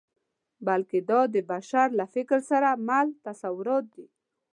بلکې 0.67 0.99
دا 1.09 1.21
د 1.33 1.35
بشر 1.51 1.87
له 1.99 2.05
فکر 2.13 2.39
سره 2.49 2.69
مل 2.87 3.07
تصورات 3.25 3.85
دي. 3.95 4.07